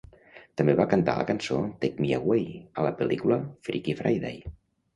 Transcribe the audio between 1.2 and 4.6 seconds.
cançó "Take Me Away" a la pel·lícula "Freaky Friday".